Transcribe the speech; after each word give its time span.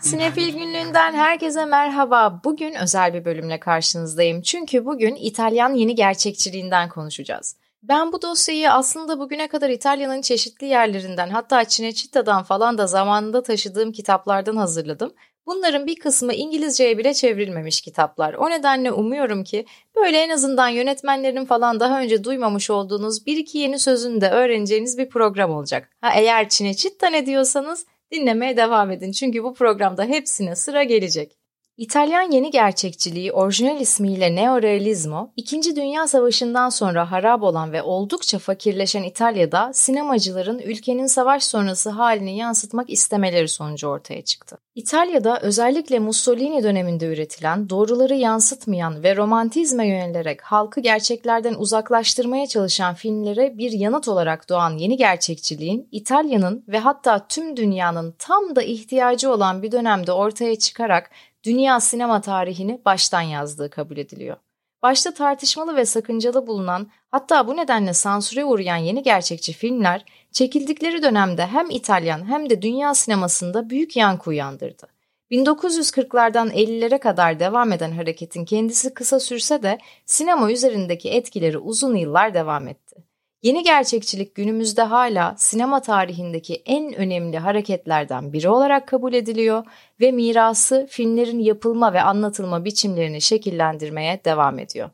Sinefil 0.00 0.52
günlüğünden 0.52 1.14
herkese 1.14 1.64
merhaba. 1.64 2.40
Bugün 2.44 2.74
özel 2.74 3.14
bir 3.14 3.24
bölümle 3.24 3.60
karşınızdayım. 3.60 4.42
Çünkü 4.42 4.86
bugün 4.86 5.14
İtalyan 5.14 5.74
yeni 5.74 5.94
gerçekçiliğinden 5.94 6.88
konuşacağız. 6.88 7.56
Ben 7.82 8.12
bu 8.12 8.22
dosyayı 8.22 8.72
aslında 8.72 9.18
bugüne 9.18 9.48
kadar 9.48 9.70
İtalya'nın 9.70 10.20
çeşitli 10.20 10.66
yerlerinden 10.66 11.28
hatta 11.28 11.68
Cinecitta'dan 11.68 12.42
falan 12.42 12.78
da 12.78 12.86
zamanında 12.86 13.42
taşıdığım 13.42 13.92
kitaplardan 13.92 14.56
hazırladım. 14.56 15.12
Bunların 15.48 15.86
bir 15.86 15.96
kısmı 15.96 16.34
İngilizceye 16.34 16.98
bile 16.98 17.14
çevrilmemiş 17.14 17.80
kitaplar. 17.80 18.34
O 18.34 18.50
nedenle 18.50 18.92
umuyorum 18.92 19.44
ki 19.44 19.66
böyle 19.96 20.18
en 20.18 20.30
azından 20.30 20.68
yönetmenlerin 20.68 21.44
falan 21.44 21.80
daha 21.80 22.00
önce 22.00 22.24
duymamış 22.24 22.70
olduğunuz 22.70 23.26
bir 23.26 23.36
iki 23.36 23.58
yeni 23.58 23.78
sözünü 23.78 24.20
de 24.20 24.30
öğreneceğiniz 24.30 24.98
bir 24.98 25.08
program 25.08 25.50
olacak. 25.50 25.90
Ha 26.00 26.10
eğer 26.14 26.48
Cinecitta 26.48 27.10
ne 27.10 27.26
diyorsanız 27.26 27.86
dinlemeye 28.12 28.56
devam 28.56 28.90
edin 28.90 29.12
çünkü 29.12 29.44
bu 29.44 29.54
programda 29.54 30.04
hepsine 30.04 30.56
sıra 30.56 30.82
gelecek. 30.82 31.37
İtalyan 31.78 32.30
yeni 32.30 32.50
gerçekçiliği 32.50 33.32
orijinal 33.32 33.80
ismiyle 33.80 34.34
Neorealismo, 34.34 35.32
İkinci 35.36 35.76
Dünya 35.76 36.06
Savaşı'ndan 36.06 36.68
sonra 36.68 37.10
harap 37.10 37.42
olan 37.42 37.72
ve 37.72 37.82
oldukça 37.82 38.38
fakirleşen 38.38 39.02
İtalya'da 39.02 39.70
sinemacıların 39.72 40.58
ülkenin 40.58 41.06
savaş 41.06 41.44
sonrası 41.44 41.90
halini 41.90 42.36
yansıtmak 42.36 42.90
istemeleri 42.90 43.48
sonucu 43.48 43.88
ortaya 43.88 44.22
çıktı. 44.22 44.58
İtalya'da 44.74 45.40
özellikle 45.40 45.98
Mussolini 45.98 46.62
döneminde 46.62 47.06
üretilen, 47.06 47.70
doğruları 47.70 48.14
yansıtmayan 48.14 49.02
ve 49.02 49.16
romantizme 49.16 49.88
yönelerek 49.88 50.42
halkı 50.42 50.80
gerçeklerden 50.80 51.54
uzaklaştırmaya 51.54 52.46
çalışan 52.46 52.94
filmlere 52.94 53.58
bir 53.58 53.72
yanıt 53.72 54.08
olarak 54.08 54.48
doğan 54.48 54.78
yeni 54.78 54.96
gerçekçiliğin 54.96 55.88
İtalya'nın 55.92 56.64
ve 56.68 56.78
hatta 56.78 57.26
tüm 57.28 57.56
dünyanın 57.56 58.14
tam 58.18 58.56
da 58.56 58.62
ihtiyacı 58.62 59.32
olan 59.32 59.62
bir 59.62 59.72
dönemde 59.72 60.12
ortaya 60.12 60.58
çıkarak 60.58 61.10
dünya 61.48 61.80
sinema 61.80 62.20
tarihini 62.20 62.80
baştan 62.84 63.20
yazdığı 63.20 63.70
kabul 63.70 63.96
ediliyor. 63.96 64.36
Başta 64.82 65.14
tartışmalı 65.14 65.76
ve 65.76 65.84
sakıncalı 65.84 66.46
bulunan 66.46 66.90
hatta 67.10 67.46
bu 67.46 67.56
nedenle 67.56 67.94
sansüre 67.94 68.44
uğrayan 68.44 68.76
yeni 68.76 69.02
gerçekçi 69.02 69.52
filmler 69.52 70.04
çekildikleri 70.32 71.02
dönemde 71.02 71.46
hem 71.46 71.70
İtalyan 71.70 72.28
hem 72.28 72.50
de 72.50 72.62
dünya 72.62 72.94
sinemasında 72.94 73.70
büyük 73.70 73.96
yankı 73.96 74.30
uyandırdı. 74.30 74.86
1940'lardan 75.30 76.50
50'lere 76.50 76.98
kadar 76.98 77.40
devam 77.40 77.72
eden 77.72 77.90
hareketin 77.90 78.44
kendisi 78.44 78.94
kısa 78.94 79.20
sürse 79.20 79.62
de 79.62 79.78
sinema 80.06 80.52
üzerindeki 80.52 81.10
etkileri 81.10 81.58
uzun 81.58 81.96
yıllar 81.96 82.34
devam 82.34 82.68
etti. 82.68 83.07
Yeni 83.42 83.62
gerçekçilik 83.62 84.34
günümüzde 84.34 84.82
hala 84.82 85.34
sinema 85.38 85.82
tarihindeki 85.82 86.62
en 86.66 86.94
önemli 86.94 87.38
hareketlerden 87.38 88.32
biri 88.32 88.48
olarak 88.48 88.88
kabul 88.88 89.12
ediliyor 89.12 89.64
ve 90.00 90.12
mirası 90.12 90.86
filmlerin 90.90 91.38
yapılma 91.38 91.92
ve 91.92 92.02
anlatılma 92.02 92.64
biçimlerini 92.64 93.20
şekillendirmeye 93.20 94.20
devam 94.24 94.58
ediyor. 94.58 94.90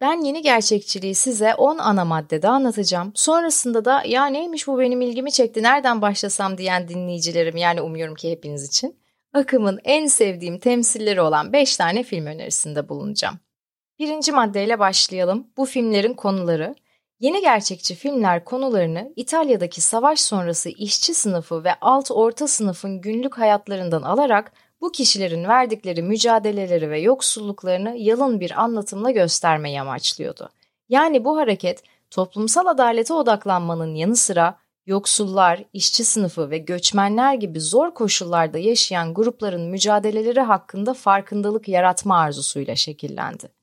Ben 0.00 0.24
yeni 0.24 0.42
gerçekçiliği 0.42 1.14
size 1.14 1.54
10 1.54 1.78
ana 1.78 2.04
maddede 2.04 2.48
anlatacağım. 2.48 3.12
Sonrasında 3.14 3.84
da 3.84 4.02
ya 4.06 4.26
neymiş 4.26 4.66
bu 4.66 4.78
benim 4.78 5.00
ilgimi 5.00 5.32
çekti 5.32 5.62
nereden 5.62 6.02
başlasam 6.02 6.58
diyen 6.58 6.88
dinleyicilerim 6.88 7.56
yani 7.56 7.80
umuyorum 7.80 8.14
ki 8.14 8.30
hepiniz 8.30 8.68
için 8.68 8.96
akımın 9.32 9.80
en 9.84 10.06
sevdiğim 10.06 10.58
temsilleri 10.58 11.20
olan 11.20 11.52
5 11.52 11.76
tane 11.76 12.02
film 12.02 12.26
önerisinde 12.26 12.88
bulunacağım. 12.88 13.38
Birinci 13.98 14.32
maddeyle 14.32 14.78
başlayalım. 14.78 15.46
Bu 15.56 15.64
filmlerin 15.64 16.14
konuları 16.14 16.74
Yeni 17.20 17.40
gerçekçi 17.40 17.94
filmler 17.94 18.44
konularını 18.44 19.12
İtalya'daki 19.16 19.80
savaş 19.80 20.20
sonrası 20.20 20.68
işçi 20.68 21.14
sınıfı 21.14 21.64
ve 21.64 21.74
alt 21.80 22.10
orta 22.10 22.48
sınıfın 22.48 23.00
günlük 23.00 23.38
hayatlarından 23.38 24.02
alarak 24.02 24.52
bu 24.80 24.92
kişilerin 24.92 25.44
verdikleri 25.44 26.02
mücadeleleri 26.02 26.90
ve 26.90 27.00
yoksulluklarını 27.00 27.96
yalın 27.96 28.40
bir 28.40 28.62
anlatımla 28.62 29.10
göstermeyi 29.10 29.80
amaçlıyordu. 29.80 30.48
Yani 30.88 31.24
bu 31.24 31.36
hareket 31.36 31.82
toplumsal 32.10 32.66
adalete 32.66 33.14
odaklanmanın 33.14 33.94
yanı 33.94 34.16
sıra 34.16 34.58
yoksullar, 34.86 35.64
işçi 35.72 36.04
sınıfı 36.04 36.50
ve 36.50 36.58
göçmenler 36.58 37.34
gibi 37.34 37.60
zor 37.60 37.94
koşullarda 37.94 38.58
yaşayan 38.58 39.14
grupların 39.14 39.70
mücadeleleri 39.70 40.40
hakkında 40.40 40.94
farkındalık 40.94 41.68
yaratma 41.68 42.18
arzusuyla 42.18 42.76
şekillendi. 42.76 43.59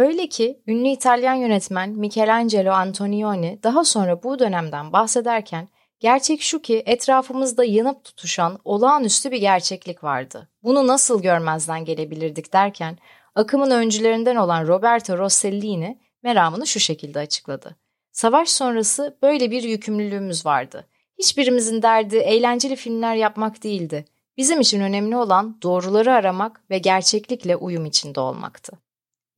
Öyle 0.00 0.28
ki 0.28 0.62
ünlü 0.66 0.88
İtalyan 0.88 1.34
yönetmen 1.34 1.90
Michelangelo 1.90 2.70
Antonioni 2.70 3.58
daha 3.62 3.84
sonra 3.84 4.22
bu 4.22 4.38
dönemden 4.38 4.92
bahsederken 4.92 5.68
gerçek 5.98 6.42
şu 6.42 6.62
ki 6.62 6.82
etrafımızda 6.86 7.64
yanıp 7.64 8.04
tutuşan 8.04 8.58
olağanüstü 8.64 9.30
bir 9.30 9.36
gerçeklik 9.40 10.04
vardı. 10.04 10.48
Bunu 10.62 10.86
nasıl 10.86 11.22
görmezden 11.22 11.84
gelebilirdik 11.84 12.52
derken 12.52 12.98
akımın 13.34 13.70
öncülerinden 13.70 14.36
olan 14.36 14.66
Roberto 14.66 15.18
Rossellini 15.18 15.98
meramını 16.22 16.66
şu 16.66 16.80
şekilde 16.80 17.18
açıkladı. 17.18 17.76
Savaş 18.12 18.48
sonrası 18.48 19.18
böyle 19.22 19.50
bir 19.50 19.62
yükümlülüğümüz 19.62 20.46
vardı. 20.46 20.86
Hiçbirimizin 21.18 21.82
derdi 21.82 22.16
eğlenceli 22.16 22.76
filmler 22.76 23.14
yapmak 23.14 23.62
değildi. 23.62 24.04
Bizim 24.36 24.60
için 24.60 24.80
önemli 24.80 25.16
olan 25.16 25.58
doğruları 25.62 26.12
aramak 26.12 26.60
ve 26.70 26.78
gerçeklikle 26.78 27.56
uyum 27.56 27.86
içinde 27.86 28.20
olmaktı. 28.20 28.72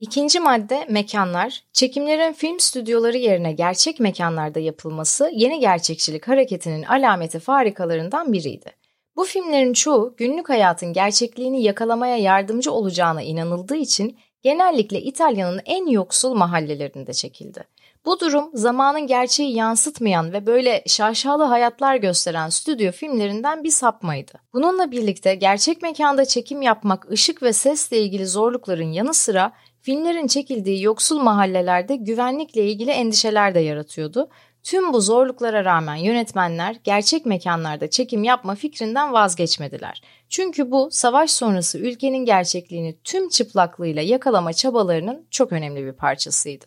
İkinci 0.02 0.40
madde 0.40 0.86
mekanlar. 0.88 1.64
Çekimlerin 1.72 2.32
film 2.32 2.60
stüdyoları 2.60 3.16
yerine 3.16 3.52
gerçek 3.52 4.00
mekanlarda 4.00 4.60
yapılması 4.60 5.30
yeni 5.32 5.60
gerçekçilik 5.60 6.28
hareketinin 6.28 6.82
alameti 6.82 7.38
farikalarından 7.38 8.32
biriydi. 8.32 8.72
Bu 9.16 9.24
filmlerin 9.24 9.72
çoğu 9.72 10.14
günlük 10.16 10.48
hayatın 10.48 10.92
gerçekliğini 10.92 11.62
yakalamaya 11.62 12.16
yardımcı 12.16 12.72
olacağına 12.72 13.22
inanıldığı 13.22 13.76
için 13.76 14.18
genellikle 14.42 15.00
İtalya'nın 15.02 15.60
en 15.64 15.86
yoksul 15.86 16.34
mahallelerinde 16.34 17.12
çekildi. 17.12 17.64
Bu 18.04 18.20
durum 18.20 18.50
zamanın 18.54 19.06
gerçeği 19.06 19.54
yansıtmayan 19.54 20.32
ve 20.32 20.46
böyle 20.46 20.82
şaşalı 20.86 21.42
hayatlar 21.42 21.96
gösteren 21.96 22.48
stüdyo 22.48 22.92
filmlerinden 22.92 23.64
bir 23.64 23.70
sapmaydı. 23.70 24.32
Bununla 24.52 24.90
birlikte 24.90 25.34
gerçek 25.34 25.82
mekanda 25.82 26.24
çekim 26.24 26.62
yapmak 26.62 27.10
ışık 27.10 27.42
ve 27.42 27.52
sesle 27.52 28.00
ilgili 28.00 28.26
zorlukların 28.26 28.92
yanı 28.92 29.14
sıra 29.14 29.52
filmlerin 29.82 30.26
çekildiği 30.26 30.82
yoksul 30.82 31.20
mahallelerde 31.20 31.96
güvenlikle 31.96 32.66
ilgili 32.66 32.90
endişeler 32.90 33.54
de 33.54 33.60
yaratıyordu. 33.60 34.28
Tüm 34.62 34.92
bu 34.92 35.00
zorluklara 35.00 35.64
rağmen 35.64 35.96
yönetmenler 35.96 36.76
gerçek 36.84 37.26
mekanlarda 37.26 37.90
çekim 37.90 38.24
yapma 38.24 38.54
fikrinden 38.54 39.12
vazgeçmediler. 39.12 40.02
Çünkü 40.28 40.70
bu 40.70 40.88
savaş 40.90 41.30
sonrası 41.30 41.78
ülkenin 41.78 42.24
gerçekliğini 42.24 42.98
tüm 43.04 43.28
çıplaklığıyla 43.28 44.02
yakalama 44.02 44.52
çabalarının 44.52 45.26
çok 45.30 45.52
önemli 45.52 45.86
bir 45.86 45.92
parçasıydı. 45.92 46.64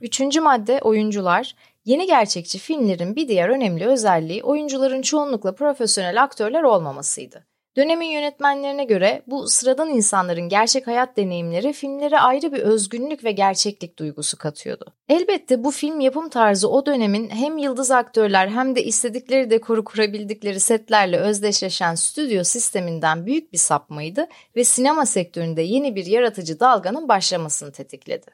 Üçüncü 0.00 0.40
madde 0.40 0.80
oyuncular. 0.82 1.54
Yeni 1.84 2.06
gerçekçi 2.06 2.58
filmlerin 2.58 3.16
bir 3.16 3.28
diğer 3.28 3.48
önemli 3.48 3.86
özelliği 3.86 4.42
oyuncuların 4.42 5.02
çoğunlukla 5.02 5.54
profesyonel 5.54 6.22
aktörler 6.22 6.62
olmamasıydı. 6.62 7.46
Dönemin 7.76 8.06
yönetmenlerine 8.06 8.84
göre 8.84 9.22
bu 9.26 9.48
sıradan 9.48 9.88
insanların 9.88 10.48
gerçek 10.48 10.86
hayat 10.86 11.16
deneyimleri 11.16 11.72
filmlere 11.72 12.18
ayrı 12.18 12.52
bir 12.52 12.58
özgünlük 12.58 13.24
ve 13.24 13.32
gerçeklik 13.32 13.98
duygusu 13.98 14.38
katıyordu. 14.38 14.94
Elbette 15.08 15.64
bu 15.64 15.70
film 15.70 16.00
yapım 16.00 16.28
tarzı 16.28 16.68
o 16.68 16.86
dönemin 16.86 17.30
hem 17.30 17.58
yıldız 17.58 17.90
aktörler 17.90 18.48
hem 18.48 18.76
de 18.76 18.84
istedikleri 18.84 19.50
dekoru 19.50 19.84
kurabildikleri 19.84 20.60
setlerle 20.60 21.18
özdeşleşen 21.18 21.94
stüdyo 21.94 22.44
sisteminden 22.44 23.26
büyük 23.26 23.52
bir 23.52 23.58
sapmaydı 23.58 24.26
ve 24.56 24.64
sinema 24.64 25.06
sektöründe 25.06 25.62
yeni 25.62 25.96
bir 25.96 26.06
yaratıcı 26.06 26.60
dalganın 26.60 27.08
başlamasını 27.08 27.72
tetikledi. 27.72 28.26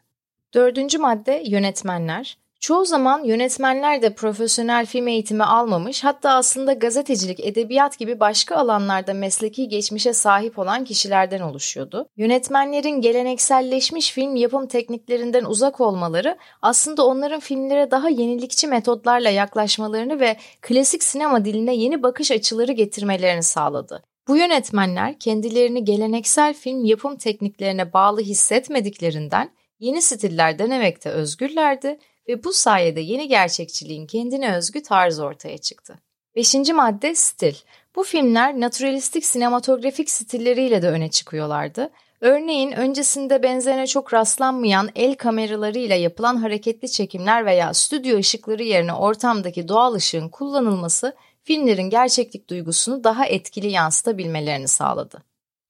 Dördüncü 0.55 0.99
madde 0.99 1.43
yönetmenler. 1.47 2.39
Çoğu 2.60 2.84
zaman 2.84 3.25
yönetmenler 3.25 4.03
de 4.03 4.15
profesyonel 4.15 4.87
film 4.87 5.09
eğitimi 5.09 5.44
almamış 5.44 6.04
hatta 6.04 6.30
aslında 6.30 6.72
gazetecilik, 6.72 7.41
edebiyat 7.41 7.98
gibi 7.98 8.21
başka 8.21 8.57
alanlarda 8.57 9.15
mesleki 9.15 9.68
geçmişe 9.68 10.12
sahip 10.12 10.59
olan 10.59 10.84
kişilerden 10.84 11.41
oluşuyordu. 11.41 12.07
Yönetmenlerin 12.16 13.01
gelenekselleşmiş 13.01 14.12
film 14.12 14.36
yapım 14.36 14.66
tekniklerinden 14.66 15.45
uzak 15.45 15.80
olmaları 15.80 16.39
aslında 16.62 17.07
onların 17.07 17.41
filmlere 17.41 17.91
daha 17.91 18.09
yenilikçi 18.09 18.66
metotlarla 18.66 19.30
yaklaşmalarını 19.30 20.21
ve 20.21 20.36
klasik 20.60 21.03
sinema 21.03 21.45
diline 21.45 21.74
yeni 21.74 22.03
bakış 22.03 22.30
açıları 22.30 22.72
getirmelerini 22.72 23.42
sağladı. 23.42 24.03
Bu 24.28 24.36
yönetmenler 24.36 25.18
kendilerini 25.18 25.84
geleneksel 25.84 26.54
film 26.54 26.84
yapım 26.84 27.16
tekniklerine 27.16 27.92
bağlı 27.92 28.21
hissetmediklerinden 28.21 29.51
yeni 29.78 30.03
stiller 30.03 30.59
denemekte 30.59 31.10
özgürlerdi 31.10 31.98
ve 32.30 32.44
bu 32.44 32.53
sayede 32.53 33.00
yeni 33.00 33.28
gerçekçiliğin 33.28 34.06
kendine 34.06 34.56
özgü 34.56 34.82
tarzı 34.82 35.24
ortaya 35.24 35.59
çıktı. 35.59 35.98
Beşinci 36.36 36.72
madde 36.72 37.15
stil. 37.15 37.54
Bu 37.97 38.03
filmler 38.03 38.60
naturalistik 38.60 39.27
sinematografik 39.27 40.10
stilleriyle 40.10 40.82
de 40.82 40.88
öne 40.88 41.10
çıkıyorlardı. 41.10 41.91
Örneğin 42.21 42.72
öncesinde 42.72 43.42
benzerine 43.42 43.86
çok 43.86 44.15
rastlanmayan 44.15 44.88
el 44.94 45.15
kameralarıyla 45.15 45.97
yapılan 45.97 46.36
hareketli 46.36 46.91
çekimler 46.91 47.47
veya 47.47 47.74
stüdyo 47.74 48.18
ışıkları 48.18 48.62
yerine 48.62 48.92
ortamdaki 48.92 49.68
doğal 49.68 49.94
ışığın 49.94 50.28
kullanılması 50.28 51.16
filmlerin 51.42 51.91
gerçeklik 51.91 52.50
duygusunu 52.50 53.04
daha 53.04 53.27
etkili 53.27 53.71
yansıtabilmelerini 53.71 54.68
sağladı. 54.68 55.22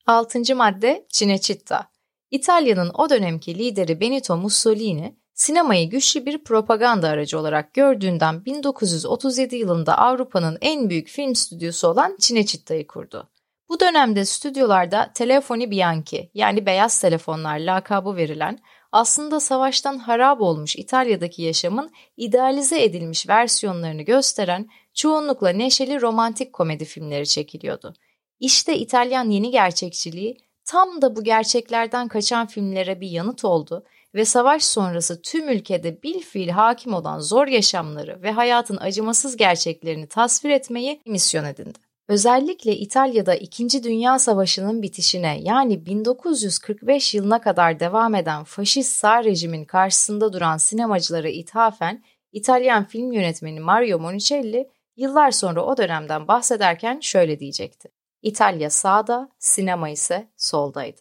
6. 0.07 0.57
madde 0.57 1.07
Cinecitta. 1.09 1.91
İtalya'nın 2.31 2.91
o 2.95 3.11
dönemki 3.11 3.59
lideri 3.59 4.01
Benito 4.01 4.37
Mussolini, 4.37 5.20
sinemayı 5.41 5.91
güçlü 5.91 6.27
bir 6.27 6.45
propaganda 6.45 7.09
aracı 7.09 7.39
olarak 7.39 7.75
gördüğünden 7.75 8.45
1937 8.45 9.57
yılında 9.57 9.99
Avrupa'nın 9.99 10.59
en 10.61 10.91
büyük 10.91 11.09
film 11.09 11.35
stüdyosu 11.35 11.89
olan 11.89 12.17
Cinecitta'yı 12.21 12.87
kurdu. 12.87 13.29
Bu 13.69 13.81
dönemde 13.81 14.25
stüdyolarda 14.25 15.11
Telefoni 15.15 15.71
Bianchi 15.71 16.31
yani 16.35 16.67
beyaz 16.67 17.01
telefonlar 17.01 17.59
lakabı 17.59 18.17
verilen 18.17 18.59
aslında 18.93 19.41
savaştan 19.41 19.99
harap 19.99 20.41
olmuş 20.41 20.77
İtalya'daki 20.77 21.43
yaşamın 21.43 21.91
idealize 22.17 22.83
edilmiş 22.83 23.29
versiyonlarını 23.29 24.03
gösteren 24.03 24.69
çoğunlukla 24.95 25.49
neşeli 25.49 26.01
romantik 26.01 26.53
komedi 26.53 26.85
filmleri 26.85 27.27
çekiliyordu. 27.27 27.95
İşte 28.41 28.79
İtalyan 28.79 29.31
yeni 29.31 29.51
gerçekçiliği 29.51 30.37
tam 30.65 31.03
da 31.03 31.17
bu 31.17 31.25
gerçeklerden 31.25 32.09
kaçan 32.09 32.47
filmlere 32.47 33.01
bir 33.01 33.09
yanıt 33.09 33.45
oldu 33.45 33.85
ve 34.15 34.25
savaş 34.25 34.65
sonrası 34.65 35.23
tüm 35.23 35.49
ülkede 35.49 36.03
bilfiil 36.03 36.49
hakim 36.49 36.95
olan 36.95 37.21
zor 37.21 37.47
yaşamları 37.47 38.23
ve 38.23 38.31
hayatın 38.33 38.77
acımasız 38.77 39.37
gerçeklerini 39.37 40.07
tasvir 40.07 40.51
etmeyi 40.51 41.01
misyon 41.07 41.45
edindi. 41.45 41.79
Özellikle 42.09 42.77
İtalya'da 42.77 43.35
2. 43.35 43.83
Dünya 43.83 44.19
Savaşı'nın 44.19 44.83
bitişine 44.83 45.41
yani 45.43 45.87
1945 45.87 47.15
yılına 47.15 47.41
kadar 47.41 47.81
devam 47.81 48.15
eden 48.15 48.45
faşist 48.45 48.97
sağ 48.97 49.25
rejimin 49.25 49.65
karşısında 49.65 50.33
duran 50.33 50.57
sinemacılara 50.57 51.29
ithafen 51.29 52.05
İtalyan 52.33 52.85
film 52.85 53.13
yönetmeni 53.13 53.61
Mario 53.61 53.99
Monicelli 53.99 54.69
yıllar 54.97 55.31
sonra 55.31 55.65
o 55.65 55.77
dönemden 55.77 56.29
bahsederken 56.29 57.01
şöyle 57.01 57.41
diyecekti. 57.41 57.89
İtalya 58.23 58.71
sağda, 58.71 59.29
sinema 59.39 59.89
ise 59.89 60.29
soldaydı. 60.37 61.01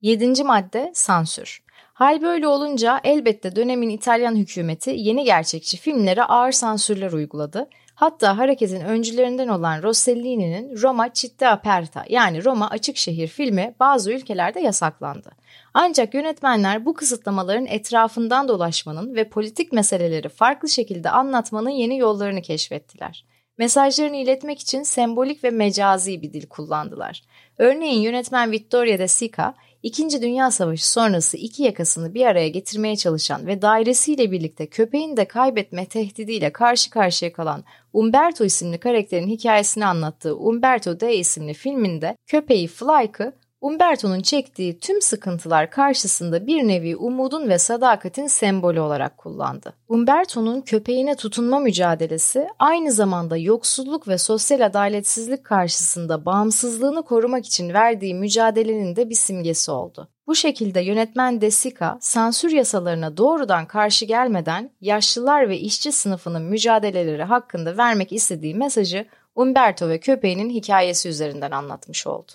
7. 0.00 0.44
madde 0.44 0.90
sansür. 0.94 1.62
Hal 2.00 2.22
böyle 2.22 2.48
olunca 2.48 3.00
elbette 3.04 3.56
dönemin 3.56 3.88
İtalyan 3.88 4.36
hükümeti 4.36 4.90
yeni 4.96 5.24
gerçekçi 5.24 5.76
filmlere 5.76 6.24
ağır 6.24 6.52
sansürler 6.52 7.12
uyguladı 7.12 7.68
Hatta 7.94 8.38
hareketin 8.38 8.80
öncülerinden 8.80 9.48
olan 9.48 9.82
Rossellini'nin 9.82 10.82
Roma 10.82 11.06
Città 11.06 11.46
Aperta 11.46 12.04
yani 12.08 12.44
Roma 12.44 12.70
Açık 12.70 12.96
Şehir 12.96 13.28
filmi 13.28 13.74
bazı 13.80 14.12
ülkelerde 14.12 14.60
yasaklandı. 14.60 15.30
Ancak 15.74 16.14
yönetmenler 16.14 16.84
bu 16.84 16.94
kısıtlamaların 16.94 17.66
etrafından 17.66 18.48
dolaşmanın 18.48 19.14
ve 19.14 19.28
politik 19.28 19.72
meseleleri 19.72 20.28
farklı 20.28 20.68
şekilde 20.68 21.10
anlatmanın 21.10 21.70
yeni 21.70 21.98
yollarını 21.98 22.42
keşfettiler. 22.42 23.24
Mesajlarını 23.58 24.16
iletmek 24.16 24.60
için 24.60 24.82
sembolik 24.82 25.44
ve 25.44 25.50
mecazi 25.50 26.22
bir 26.22 26.32
dil 26.32 26.46
kullandılar. 26.46 27.22
Örneğin 27.58 28.00
yönetmen 28.00 28.52
Vittorio 28.52 28.98
De 28.98 29.08
Sica, 29.08 29.54
İkinci 29.82 30.22
Dünya 30.22 30.50
Savaşı 30.50 30.90
sonrası 30.90 31.36
iki 31.36 31.62
yakasını 31.62 32.14
bir 32.14 32.26
araya 32.26 32.48
getirmeye 32.48 32.96
çalışan 32.96 33.46
ve 33.46 33.62
dairesiyle 33.62 34.30
birlikte 34.32 34.66
köpeğini 34.66 35.16
de 35.16 35.24
kaybetme 35.24 35.86
tehdidiyle 35.86 36.52
karşı 36.52 36.90
karşıya 36.90 37.32
kalan 37.32 37.64
Umberto 37.92 38.44
isimli 38.44 38.78
karakterin 38.78 39.28
hikayesini 39.28 39.86
anlattığı 39.86 40.36
Umberto 40.36 41.00
D 41.00 41.16
isimli 41.16 41.54
filminde 41.54 42.16
köpeği 42.26 42.68
Flyke'ı 42.68 43.32
Umberto'nun 43.60 44.20
çektiği 44.20 44.78
tüm 44.78 45.02
sıkıntılar 45.02 45.70
karşısında 45.70 46.46
bir 46.46 46.68
nevi 46.68 46.96
umudun 46.96 47.48
ve 47.48 47.58
sadakatin 47.58 48.26
sembolü 48.26 48.80
olarak 48.80 49.18
kullandı. 49.18 49.74
Umberto'nun 49.88 50.60
köpeğine 50.60 51.14
tutunma 51.16 51.58
mücadelesi 51.58 52.48
aynı 52.58 52.92
zamanda 52.92 53.36
yoksulluk 53.36 54.08
ve 54.08 54.18
sosyal 54.18 54.60
adaletsizlik 54.60 55.44
karşısında 55.44 56.24
bağımsızlığını 56.24 57.02
korumak 57.02 57.46
için 57.46 57.74
verdiği 57.74 58.14
mücadelenin 58.14 58.96
de 58.96 59.10
bir 59.10 59.14
simgesi 59.14 59.70
oldu. 59.70 60.08
Bu 60.26 60.34
şekilde 60.34 60.80
yönetmen 60.80 61.40
De 61.40 61.50
Sica, 61.50 61.98
sansür 62.00 62.50
yasalarına 62.50 63.16
doğrudan 63.16 63.66
karşı 63.66 64.04
gelmeden 64.04 64.70
yaşlılar 64.80 65.48
ve 65.48 65.58
işçi 65.58 65.92
sınıfının 65.92 66.42
mücadeleleri 66.42 67.22
hakkında 67.22 67.76
vermek 67.76 68.12
istediği 68.12 68.54
mesajı 68.54 69.06
Umberto 69.34 69.88
ve 69.88 70.00
köpeğinin 70.00 70.50
hikayesi 70.50 71.08
üzerinden 71.08 71.50
anlatmış 71.50 72.06
oldu. 72.06 72.32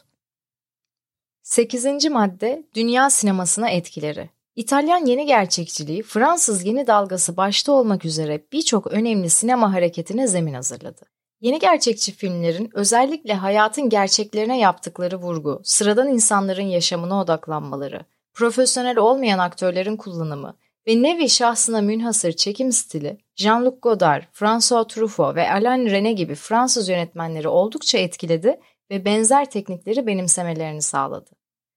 8. 1.46 2.06
madde 2.06 2.64
Dünya 2.76 3.10
sinemasına 3.10 3.70
etkileri. 3.70 4.30
İtalyan 4.56 5.06
yeni 5.06 5.26
gerçekçiliği 5.26 6.04
Fransız 6.04 6.66
yeni 6.66 6.88
dalgası 6.88 7.38
başta 7.38 7.72
olmak 7.72 8.06
üzere 8.06 8.44
birçok 8.52 8.88
önemli 8.88 9.30
sinema 9.30 9.74
hareketine 9.74 10.28
zemin 10.28 10.54
hazırladı. 10.54 11.02
Yeni 11.42 11.60
gerçekçi 11.60 12.12
filmlerin 12.12 12.70
özellikle 12.74 13.34
hayatın 13.34 13.90
gerçeklerine 13.90 14.60
yaptıkları 14.60 15.18
vurgu, 15.18 15.62
sıradan 15.64 16.08
insanların 16.08 16.68
yaşamına 16.68 17.22
odaklanmaları, 17.22 18.06
profesyonel 18.34 18.98
olmayan 18.98 19.40
aktörlerin 19.40 19.98
kullanımı 19.98 20.56
ve 20.88 21.02
nevi 21.02 21.30
şahsına 21.30 21.82
münhasır 21.82 22.32
çekim 22.32 22.72
stili, 22.72 23.18
Jean-Luc 23.38 23.80
Godard, 23.80 24.24
François 24.32 24.88
Truffaut 24.88 25.36
ve 25.36 25.52
Alain 25.52 25.88
René 25.88 26.12
gibi 26.12 26.36
Fransız 26.36 26.90
yönetmenleri 26.90 27.48
oldukça 27.48 27.98
etkiledi 27.98 28.60
ve 28.92 29.06
benzer 29.06 29.50
teknikleri 29.50 30.08
benimsemelerini 30.08 30.82
sağladı. 30.82 31.32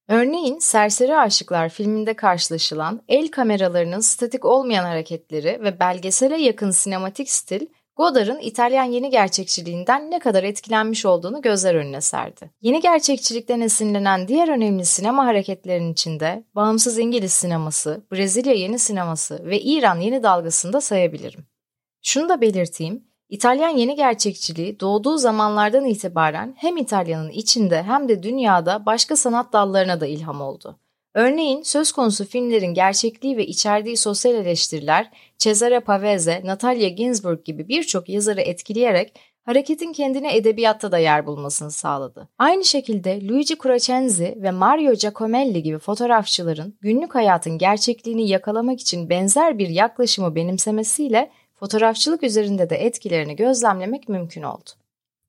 Örneğin 0.08 0.58
Serseri 0.58 1.16
Aşıklar 1.16 1.68
filminde 1.68 2.14
karşılaşılan 2.14 3.02
el 3.08 3.28
kameralarının 3.28 4.00
statik 4.00 4.44
olmayan 4.44 4.84
hareketleri 4.84 5.60
ve 5.62 5.80
belgesele 5.80 6.40
yakın 6.40 6.70
sinematik 6.70 7.30
stil, 7.30 7.66
Godard'ın 7.96 8.38
İtalyan 8.38 8.84
yeni 8.84 9.10
gerçekçiliğinden 9.10 10.10
ne 10.10 10.18
kadar 10.18 10.42
etkilenmiş 10.42 11.06
olduğunu 11.06 11.42
gözler 11.42 11.74
önüne 11.74 12.00
serdi. 12.00 12.50
Yeni 12.60 12.80
gerçekçilikten 12.80 13.60
esinlenen 13.60 14.28
diğer 14.28 14.48
önemli 14.48 14.84
sinema 14.84 15.26
hareketlerinin 15.26 15.92
içinde 15.92 16.44
bağımsız 16.54 16.98
İngiliz 16.98 17.32
sineması, 17.32 18.06
Brezilya 18.12 18.54
yeni 18.54 18.78
sineması 18.78 19.44
ve 19.46 19.60
İran 19.60 20.00
yeni 20.00 20.22
dalgasını 20.22 20.72
da 20.72 20.80
sayabilirim. 20.80 21.46
Şunu 22.02 22.28
da 22.28 22.40
belirteyim, 22.40 23.04
İtalyan 23.28 23.68
yeni 23.68 23.96
gerçekçiliği 23.96 24.80
doğduğu 24.80 25.18
zamanlardan 25.18 25.84
itibaren 25.84 26.54
hem 26.56 26.76
İtalya'nın 26.76 27.30
içinde 27.30 27.82
hem 27.82 28.08
de 28.08 28.22
dünyada 28.22 28.86
başka 28.86 29.16
sanat 29.16 29.52
dallarına 29.52 30.00
da 30.00 30.06
ilham 30.06 30.40
oldu. 30.40 30.78
Örneğin 31.14 31.62
söz 31.62 31.92
konusu 31.92 32.24
filmlerin 32.24 32.74
gerçekliği 32.74 33.36
ve 33.36 33.46
içerdiği 33.46 33.96
sosyal 33.96 34.34
eleştiriler 34.34 35.10
Cesare 35.38 35.80
Pavese, 35.80 36.42
Natalia 36.44 36.88
Ginsburg 36.88 37.44
gibi 37.44 37.68
birçok 37.68 38.08
yazarı 38.08 38.40
etkileyerek 38.40 39.20
hareketin 39.44 39.92
kendine 39.92 40.36
edebiyatta 40.36 40.92
da 40.92 40.98
yer 40.98 41.26
bulmasını 41.26 41.70
sağladı. 41.70 42.28
Aynı 42.38 42.64
şekilde 42.64 43.28
Luigi 43.28 43.58
Curacenzi 43.58 44.38
ve 44.42 44.50
Mario 44.50 44.94
Giacomelli 44.94 45.62
gibi 45.62 45.78
fotoğrafçıların 45.78 46.78
günlük 46.80 47.14
hayatın 47.14 47.58
gerçekliğini 47.58 48.28
yakalamak 48.28 48.80
için 48.80 49.10
benzer 49.10 49.58
bir 49.58 49.68
yaklaşımı 49.68 50.34
benimsemesiyle 50.34 51.30
fotoğrafçılık 51.60 52.22
üzerinde 52.22 52.70
de 52.70 52.76
etkilerini 52.76 53.36
gözlemlemek 53.36 54.08
mümkün 54.08 54.42
oldu. 54.42 54.70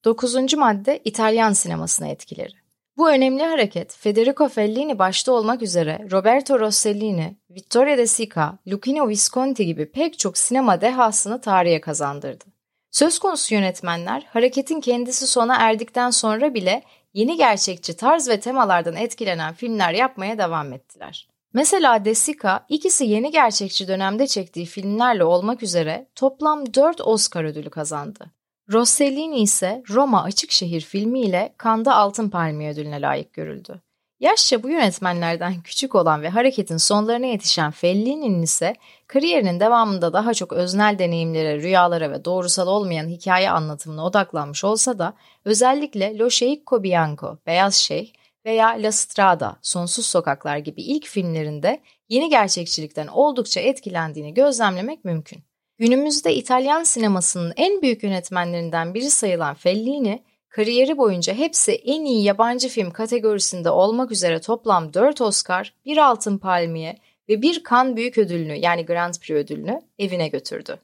Dokuzuncu 0.05 0.57
madde 0.57 0.99
İtalyan 1.05 1.53
sinemasına 1.53 2.07
etkileri. 2.07 2.53
Bu 2.97 3.09
önemli 3.09 3.43
hareket 3.43 3.95
Federico 3.97 4.49
Fellini 4.49 4.99
başta 4.99 5.31
olmak 5.31 5.61
üzere 5.61 6.07
Roberto 6.11 6.59
Rossellini, 6.59 7.35
Vittorio 7.49 7.97
De 7.97 8.07
Sica, 8.07 8.57
Luchino 8.67 9.07
Visconti 9.07 9.65
gibi 9.65 9.91
pek 9.91 10.19
çok 10.19 10.37
sinema 10.37 10.81
dehasını 10.81 11.41
tarihe 11.41 11.81
kazandırdı. 11.81 12.45
Söz 12.91 13.19
konusu 13.19 13.53
yönetmenler 13.53 14.27
hareketin 14.29 14.81
kendisi 14.81 15.27
sona 15.27 15.55
erdikten 15.55 16.09
sonra 16.09 16.53
bile 16.53 16.83
yeni 17.13 17.37
gerçekçi 17.37 17.95
tarz 17.95 18.29
ve 18.29 18.39
temalardan 18.39 18.95
etkilenen 18.95 19.53
filmler 19.53 19.93
yapmaya 19.93 20.37
devam 20.37 20.73
ettiler. 20.73 21.27
Mesela 21.53 22.05
Desika 22.05 22.65
ikisi 22.69 23.05
yeni 23.05 23.31
gerçekçi 23.31 23.87
dönemde 23.87 24.27
çektiği 24.27 24.65
filmlerle 24.65 25.23
olmak 25.23 25.63
üzere 25.63 26.07
toplam 26.15 26.73
4 26.73 27.01
Oscar 27.01 27.43
ödülü 27.43 27.69
kazandı. 27.69 28.25
Rossellini 28.71 29.39
ise 29.41 29.83
Roma 29.89 30.23
Açık 30.23 30.51
Şehir 30.51 30.81
filmiyle 30.81 31.53
Kanda 31.57 31.95
Altın 31.95 32.29
Palmiye 32.29 32.71
ödülüne 32.71 33.01
layık 33.01 33.33
görüldü. 33.33 33.81
Yaşça 34.19 34.63
bu 34.63 34.69
yönetmenlerden 34.69 35.61
küçük 35.61 35.95
olan 35.95 36.21
ve 36.21 36.29
hareketin 36.29 36.77
sonlarına 36.77 37.25
yetişen 37.25 37.71
Fellini'nin 37.71 38.41
ise 38.41 38.75
kariyerinin 39.07 39.59
devamında 39.59 40.13
daha 40.13 40.33
çok 40.33 40.53
öznel 40.53 40.99
deneyimlere, 40.99 41.61
rüyalara 41.61 42.11
ve 42.11 42.25
doğrusal 42.25 42.67
olmayan 42.67 43.07
hikaye 43.07 43.51
anlatımına 43.51 44.05
odaklanmış 44.05 44.63
olsa 44.63 44.99
da 44.99 45.13
özellikle 45.45 46.17
Lo 46.17 46.29
Sheikh 46.29 46.71
Bianco, 46.71 47.37
Beyaz 47.47 47.75
Şeyh 47.75 48.13
veya 48.45 48.67
La 48.67 48.91
Strada, 48.91 49.57
Sonsuz 49.61 50.05
Sokaklar 50.05 50.57
gibi 50.57 50.81
ilk 50.81 51.07
filmlerinde 51.07 51.81
yeni 52.09 52.29
gerçekçilikten 52.29 53.07
oldukça 53.07 53.59
etkilendiğini 53.59 54.33
gözlemlemek 54.33 55.05
mümkün. 55.05 55.43
Günümüzde 55.77 56.35
İtalyan 56.35 56.83
sinemasının 56.83 57.53
en 57.57 57.81
büyük 57.81 58.03
yönetmenlerinden 58.03 58.93
biri 58.93 59.09
sayılan 59.09 59.55
Fellini, 59.55 60.23
kariyeri 60.49 60.97
boyunca 60.97 61.33
hepsi 61.33 61.71
en 61.71 62.05
iyi 62.05 62.23
yabancı 62.23 62.69
film 62.69 62.91
kategorisinde 62.91 63.69
olmak 63.69 64.11
üzere 64.11 64.41
toplam 64.41 64.93
4 64.93 65.21
Oscar, 65.21 65.73
1 65.85 65.97
Altın 65.97 66.37
Palmiye 66.37 66.97
ve 67.29 67.41
1 67.41 67.63
Cannes 67.69 67.95
Büyük 67.95 68.17
Ödülünü 68.17 68.55
yani 68.55 68.85
Grand 68.85 69.13
Prix 69.13 69.31
ödülünü 69.31 69.81
evine 69.99 70.27
götürdü. 70.27 70.79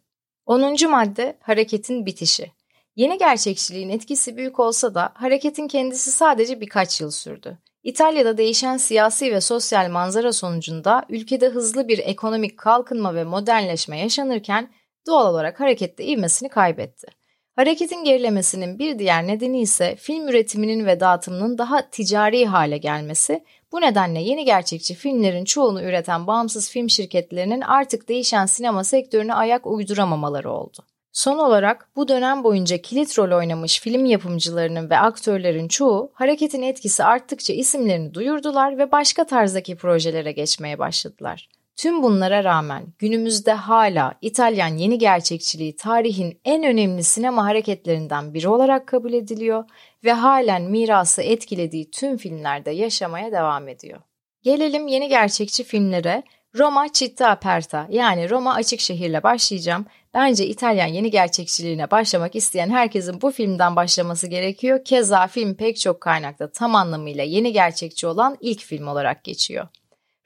10. 0.45 0.89
madde 0.89 1.37
hareketin 1.41 2.05
bitişi. 2.05 2.51
Yeni 2.95 3.17
gerçekçiliğin 3.17 3.89
etkisi 3.89 4.37
büyük 4.37 4.59
olsa 4.59 4.95
da 4.95 5.11
hareketin 5.13 5.67
kendisi 5.67 6.11
sadece 6.11 6.61
birkaç 6.61 7.01
yıl 7.01 7.11
sürdü. 7.11 7.57
İtalya'da 7.83 8.37
değişen 8.37 8.77
siyasi 8.77 9.31
ve 9.31 9.41
sosyal 9.41 9.89
manzara 9.89 10.33
sonucunda 10.33 11.05
ülkede 11.09 11.49
hızlı 11.49 11.87
bir 11.87 11.97
ekonomik 11.97 12.57
kalkınma 12.57 13.15
ve 13.15 13.23
modernleşme 13.23 13.99
yaşanırken 13.99 14.69
doğal 15.07 15.33
olarak 15.33 15.59
harekette 15.59 16.05
ivmesini 16.05 16.49
kaybetti. 16.49 17.07
Hareketin 17.55 18.03
gerilemesinin 18.03 18.79
bir 18.79 18.99
diğer 18.99 19.27
nedeni 19.27 19.61
ise 19.61 19.95
film 19.95 20.27
üretiminin 20.27 20.85
ve 20.85 20.99
dağıtımının 20.99 21.57
daha 21.57 21.89
ticari 21.89 22.45
hale 22.45 22.77
gelmesi. 22.77 23.43
Bu 23.71 23.81
nedenle 23.81 24.21
yeni 24.21 24.45
gerçekçi 24.45 24.93
filmlerin 24.93 25.45
çoğunu 25.45 25.83
üreten 25.83 26.27
bağımsız 26.27 26.69
film 26.69 26.89
şirketlerinin 26.89 27.61
artık 27.61 28.09
değişen 28.09 28.45
sinema 28.45 28.83
sektörüne 28.83 29.33
ayak 29.33 29.67
uyduramamaları 29.67 30.51
oldu. 30.51 30.85
Son 31.15 31.37
olarak 31.37 31.89
bu 31.95 32.07
dönem 32.07 32.43
boyunca 32.43 32.77
kilit 32.77 33.19
rol 33.19 33.37
oynamış 33.37 33.79
film 33.79 34.05
yapımcılarının 34.05 34.89
ve 34.89 34.97
aktörlerin 34.97 35.67
çoğu 35.67 36.11
hareketin 36.13 36.61
etkisi 36.61 37.03
arttıkça 37.03 37.53
isimlerini 37.53 38.13
duyurdular 38.13 38.77
ve 38.77 38.91
başka 38.91 39.25
tarzdaki 39.25 39.75
projelere 39.75 40.31
geçmeye 40.31 40.79
başladılar. 40.79 41.49
Tüm 41.75 42.03
bunlara 42.03 42.43
rağmen 42.43 42.83
günümüzde 42.99 43.53
hala 43.53 44.13
İtalyan 44.21 44.77
yeni 44.77 44.97
gerçekçiliği 44.97 45.75
tarihin 45.75 46.39
en 46.45 46.63
önemli 46.63 47.03
sinema 47.03 47.45
hareketlerinden 47.45 48.33
biri 48.33 48.47
olarak 48.47 48.87
kabul 48.87 49.13
ediliyor 49.13 49.63
ve 50.03 50.13
halen 50.13 50.61
mirası 50.61 51.21
etkilediği 51.21 51.91
tüm 51.91 52.17
filmlerde 52.17 52.71
yaşamaya 52.71 53.31
devam 53.31 53.67
ediyor. 53.67 53.99
Gelelim 54.41 54.87
yeni 54.87 55.09
gerçekçi 55.09 55.63
filmlere. 55.63 56.23
Roma 56.57 56.87
Città 56.93 57.27
Aperta 57.27 57.87
yani 57.89 58.29
Roma 58.29 58.53
Açık 58.53 58.79
Şehir'le 58.79 59.23
başlayacağım. 59.23 59.85
Bence 60.13 60.45
İtalyan 60.45 60.87
yeni 60.87 61.11
gerçekçiliğine 61.11 61.91
başlamak 61.91 62.35
isteyen 62.35 62.69
herkesin 62.69 63.21
bu 63.21 63.31
filmden 63.31 63.75
başlaması 63.75 64.27
gerekiyor. 64.27 64.83
Keza 64.85 65.27
film 65.27 65.55
pek 65.55 65.79
çok 65.79 66.01
kaynakta 66.01 66.51
tam 66.51 66.75
anlamıyla 66.75 67.23
yeni 67.23 67.53
gerçekçi 67.53 68.07
olan 68.07 68.37
ilk 68.39 68.61
film 68.61 68.87
olarak 68.87 69.23
geçiyor. 69.23 69.67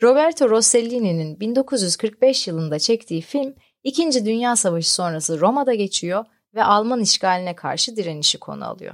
Roberto 0.03 0.49
Rossellini'nin 0.49 1.39
1945 1.39 2.47
yılında 2.47 2.79
çektiği 2.79 3.21
film, 3.21 3.55
İkinci 3.83 4.25
Dünya 4.25 4.55
Savaşı 4.55 4.93
sonrası 4.93 5.39
Roma'da 5.39 5.73
geçiyor 5.73 6.25
ve 6.55 6.63
Alman 6.63 7.01
işgaline 7.01 7.55
karşı 7.55 7.95
direnişi 7.95 8.37
konu 8.37 8.65
alıyor. 8.65 8.93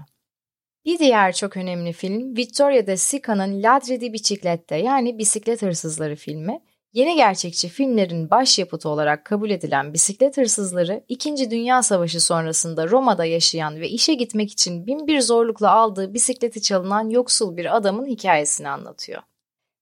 Bir 0.86 1.00
diğer 1.00 1.34
çok 1.34 1.58
önemli 1.58 1.94
film 1.94 2.38
Vittorio 2.38 2.88
De 2.88 2.98
Sica'nın 2.98 3.64
Ladri 3.64 4.02
di 4.02 4.14
Biciclette 4.14 4.76
yani 4.76 5.18
Bisiklet 5.18 5.62
Hırsızları 5.62 6.16
filmi. 6.16 6.62
Yeni 6.96 7.16
gerçekçi 7.16 7.70
filmlerin 7.70 8.30
başyapıtı 8.30 8.90
olarak 8.90 9.26
kabul 9.26 9.50
edilen 9.50 9.94
bisiklet 9.94 10.38
hırsızları, 10.38 11.04
İkinci 11.08 11.52
Dünya 11.52 11.84
Savaşı 11.84 12.22
sonrasında 12.22 12.90
Roma'da 12.90 13.26
yaşayan 13.26 13.80
ve 13.80 13.90
işe 13.90 14.14
gitmek 14.14 14.52
için 14.52 14.88
bin 14.88 15.08
bir 15.08 15.22
zorlukla 15.22 15.72
aldığı 15.72 16.14
bisikleti 16.14 16.62
çalınan 16.62 17.10
yoksul 17.10 17.58
bir 17.58 17.76
adamın 17.76 18.06
hikayesini 18.06 18.70
anlatıyor. 18.70 19.22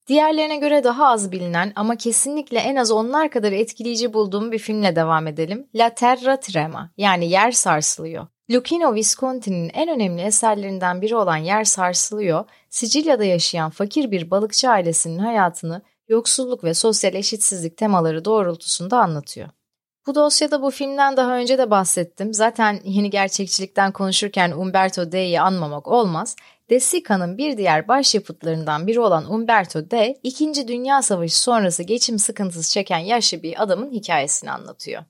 Diğerlerine 0.07 0.57
göre 0.57 0.83
daha 0.83 1.07
az 1.07 1.31
bilinen 1.31 1.73
ama 1.75 1.95
kesinlikle 1.95 2.59
en 2.59 2.75
az 2.75 2.91
onlar 2.91 3.29
kadar 3.29 3.51
etkileyici 3.51 4.13
bulduğum 4.13 4.51
bir 4.51 4.59
filmle 4.59 4.95
devam 4.95 5.27
edelim. 5.27 5.67
La 5.75 5.89
Terra 5.89 6.39
Trema 6.39 6.91
yani 6.97 7.29
Yer 7.29 7.51
Sarsılıyor. 7.51 8.27
Lucchino 8.51 8.93
Visconti'nin 8.93 9.71
en 9.73 9.89
önemli 9.89 10.21
eserlerinden 10.21 11.01
biri 11.01 11.15
olan 11.15 11.37
Yer 11.37 11.63
Sarsılıyor, 11.63 12.45
Sicilya'da 12.69 13.23
yaşayan 13.23 13.69
fakir 13.69 14.11
bir 14.11 14.31
balıkçı 14.31 14.69
ailesinin 14.69 15.19
hayatını 15.19 15.81
yoksulluk 16.07 16.63
ve 16.63 16.73
sosyal 16.73 17.15
eşitsizlik 17.15 17.77
temaları 17.77 18.25
doğrultusunda 18.25 18.99
anlatıyor. 18.99 19.49
Bu 20.07 20.15
dosyada 20.15 20.61
bu 20.61 20.71
filmden 20.71 21.17
daha 21.17 21.37
önce 21.37 21.57
de 21.57 21.71
bahsettim. 21.71 22.33
Zaten 22.33 22.79
yeni 22.83 23.09
gerçekçilikten 23.09 23.91
konuşurken 23.91 24.51
Umberto 24.51 25.11
D'yi 25.11 25.41
anmamak 25.41 25.87
olmaz. 25.87 26.35
De 26.69 26.79
Sica'nın 26.79 27.37
bir 27.37 27.57
diğer 27.57 27.87
başyapıtlarından 27.87 28.87
biri 28.87 28.99
olan 28.99 29.31
Umberto 29.33 29.91
D, 29.91 30.19
İkinci 30.23 30.67
Dünya 30.67 31.01
Savaşı 31.01 31.41
sonrası 31.41 31.83
geçim 31.83 32.19
sıkıntısı 32.19 32.73
çeken 32.73 32.99
yaşlı 32.99 33.43
bir 33.43 33.63
adamın 33.63 33.91
hikayesini 33.91 34.51
anlatıyor. 34.51 35.03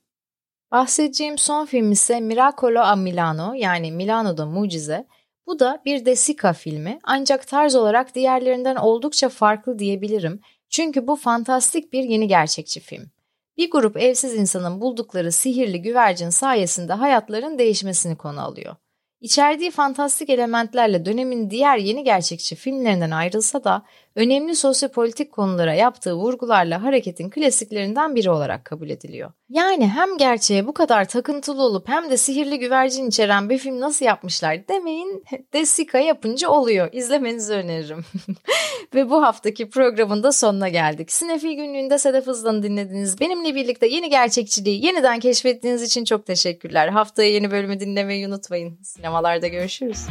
Bahsedeceğim 0.72 1.38
son 1.38 1.66
film 1.66 1.92
ise 1.92 2.20
Miracolo 2.20 2.80
a 2.80 2.96
Milano 2.96 3.52
yani 3.54 3.92
Milano'da 3.92 4.46
Mucize. 4.46 5.06
Bu 5.46 5.58
da 5.58 5.82
bir 5.84 6.04
De 6.04 6.16
Sica 6.16 6.52
filmi 6.52 6.98
ancak 7.04 7.48
tarz 7.48 7.74
olarak 7.74 8.14
diğerlerinden 8.14 8.76
oldukça 8.76 9.28
farklı 9.28 9.78
diyebilirim. 9.78 10.40
Çünkü 10.74 11.06
bu 11.06 11.16
fantastik 11.16 11.92
bir 11.92 12.04
yeni 12.04 12.28
gerçekçi 12.28 12.80
film. 12.80 13.10
Bir 13.56 13.70
grup 13.70 13.96
evsiz 13.96 14.34
insanın 14.34 14.80
buldukları 14.80 15.32
sihirli 15.32 15.82
güvercin 15.82 16.30
sayesinde 16.30 16.92
hayatların 16.92 17.58
değişmesini 17.58 18.16
konu 18.16 18.40
alıyor. 18.40 18.76
İçerdiği 19.20 19.70
fantastik 19.70 20.30
elementlerle 20.30 21.04
dönemin 21.04 21.50
diğer 21.50 21.78
yeni 21.78 22.04
gerçekçi 22.04 22.56
filmlerinden 22.56 23.10
ayrılsa 23.10 23.64
da 23.64 23.84
önemli 24.16 24.56
sosyopolitik 24.56 25.32
konulara 25.32 25.74
yaptığı 25.74 26.14
vurgularla 26.14 26.82
hareketin 26.82 27.30
klasiklerinden 27.30 28.14
biri 28.14 28.30
olarak 28.30 28.64
kabul 28.64 28.90
ediliyor. 28.90 29.32
Yani 29.48 29.88
hem 29.88 30.18
gerçeğe 30.18 30.66
bu 30.66 30.74
kadar 30.74 31.04
takıntılı 31.04 31.62
olup 31.62 31.88
hem 31.88 32.10
de 32.10 32.16
sihirli 32.16 32.58
güvercin 32.58 33.08
içeren 33.08 33.50
bir 33.50 33.58
film 33.58 33.80
nasıl 33.80 34.04
yapmışlar 34.04 34.68
demeyin 34.68 35.24
Desika 35.52 35.98
yapınca 35.98 36.48
oluyor. 36.48 36.88
İzlemenizi 36.92 37.52
öneririm. 37.52 38.04
Ve 38.94 39.10
bu 39.10 39.22
haftaki 39.22 39.70
programın 39.70 40.22
da 40.22 40.32
sonuna 40.32 40.68
geldik. 40.68 41.12
Sinefil 41.12 41.52
günlüğünde 41.52 41.98
Sedef 41.98 42.26
Hızlan'ı 42.26 42.62
dinlediniz. 42.62 43.20
Benimle 43.20 43.54
birlikte 43.54 43.86
yeni 43.86 44.10
gerçekçiliği 44.10 44.86
yeniden 44.86 45.20
keşfettiğiniz 45.20 45.82
için 45.82 46.04
çok 46.04 46.26
teşekkürler. 46.26 46.88
Haftaya 46.88 47.30
yeni 47.30 47.50
bölümü 47.50 47.80
dinlemeyi 47.80 48.28
unutmayın. 48.28 48.78
Sinemalarda 48.82 49.46
görüşürüz. 49.46 50.06